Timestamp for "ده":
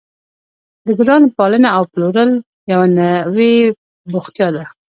4.55-4.65